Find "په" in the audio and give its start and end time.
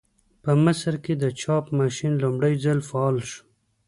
0.43-0.51